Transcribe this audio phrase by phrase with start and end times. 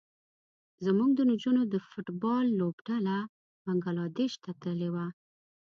[0.85, 3.17] زموږ د نجونو د فټ بال لوبډله
[3.65, 5.07] بنګلادیش ته تللې وه.